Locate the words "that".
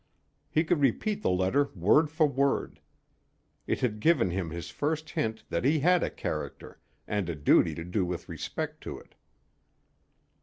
5.49-5.63